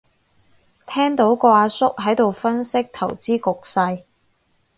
[0.87, 4.01] 聽到個阿叔喺度分析投資局勢